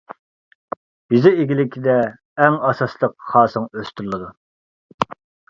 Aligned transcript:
يېزا 1.15 1.31
ئىگىلىكىدە 1.43 1.97
ئەڭ 2.47 2.57
ئاساسلىق 2.71 3.15
خاسىڭ 3.35 3.69
ئۆستۈرۈلىدۇ. 3.75 4.33